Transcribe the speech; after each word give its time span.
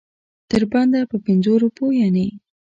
تر 0.49 0.61
بنده 0.71 0.99
په 1.11 1.17
پنځو 1.25 1.53
روپو 1.63 1.85
یعنې. 1.99 2.27